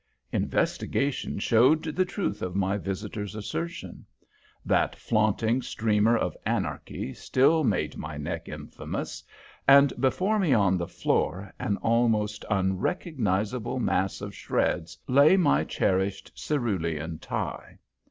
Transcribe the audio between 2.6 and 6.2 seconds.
visitor's assertion. That flaunting streamer